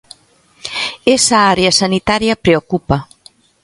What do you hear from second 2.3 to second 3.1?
preocupa.